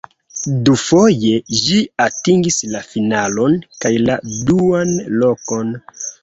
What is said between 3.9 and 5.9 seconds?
la duan lokon.